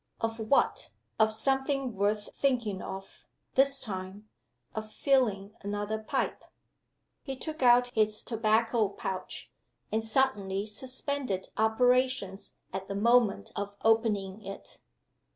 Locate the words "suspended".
10.65-11.49